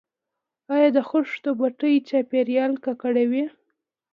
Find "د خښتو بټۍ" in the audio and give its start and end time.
0.95-1.95